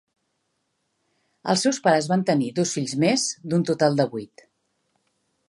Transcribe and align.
Els 1.53 1.65
seus 1.67 1.81
pares 1.89 2.07
van 2.13 2.23
tenir 2.31 2.49
dos 2.61 2.73
fills 2.79 2.97
més, 3.05 3.27
d'un 3.53 3.69
total 3.73 4.01
de 4.01 4.09
vuit. 4.17 4.47